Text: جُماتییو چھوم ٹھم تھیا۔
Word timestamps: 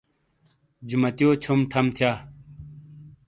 جُماتییو 0.87 1.29
چھوم 1.43 1.59
ٹھم 1.71 1.85
تھیا۔ 1.95 2.11